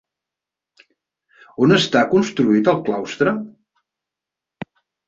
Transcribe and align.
On 1.67 1.75
està 1.77 2.03
construït 2.17 2.73
el 2.75 2.83
claustre? 2.89 3.39